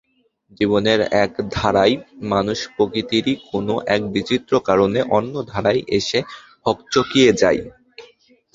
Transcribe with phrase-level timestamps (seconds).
[0.59, 1.95] জীবনের এক ধারায়
[2.31, 6.19] মানুষ প্রকৃতিরই কোনো- এক বিচিত্র কারণে অন্য ধারায় এসে
[6.65, 7.61] হকচকিয়ে যায়।